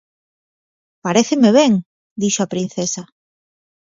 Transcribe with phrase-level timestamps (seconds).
[1.05, 1.71] Paréceme ben!
[1.81, 3.03] –dixo a princesa.